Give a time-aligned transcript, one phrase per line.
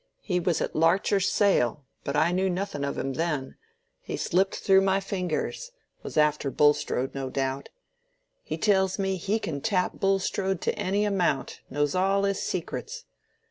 [0.23, 4.99] "He was at Larcher's sale, but I knew nothing of him then—he slipped through my
[4.99, 7.69] fingers—was after Bulstrode, no doubt.
[8.41, 13.05] He tells me he can tap Bulstrode to any amount, knows all his secrets.